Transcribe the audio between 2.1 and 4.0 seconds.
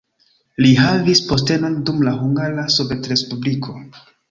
Hungara Sovetrespubliko.